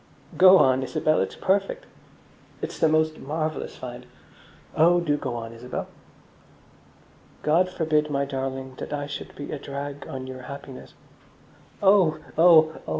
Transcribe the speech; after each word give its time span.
"Go 0.35 0.57
on, 0.57 0.81
Isabel, 0.81 1.19
it's 1.21 1.35
perfect." 1.35 1.85
"It's 2.59 2.79
the 2.79 2.89
most 2.89 3.19
marvellous 3.19 3.75
find." 3.75 4.07
"Oh, 4.75 4.99
do 4.99 5.15
go 5.15 5.35
on, 5.35 5.53
Isabel!" 5.53 5.85
God 7.43 7.69
forbid, 7.69 8.09
my 8.09 8.25
darling, 8.25 8.73
that 8.79 8.93
I 8.93 9.05
should 9.05 9.35
be 9.35 9.51
a 9.51 9.59
drag 9.59 10.07
on 10.07 10.25
your 10.25 10.41
happiness. 10.49 10.95
"Oh! 11.83 12.17
oh! 12.35 12.79
oh!" 12.87 12.89